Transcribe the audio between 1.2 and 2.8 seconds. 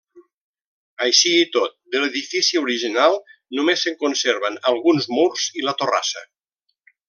i tot, de l'edifici